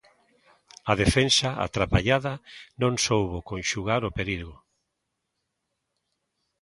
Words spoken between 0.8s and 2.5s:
A defensa, atrapallada,